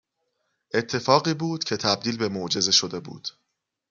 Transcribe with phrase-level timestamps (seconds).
[0.73, 3.27] اتفاقی بود که تبدیل به معجزه شده بود